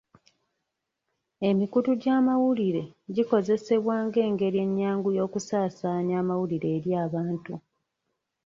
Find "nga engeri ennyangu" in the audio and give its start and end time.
4.05-5.07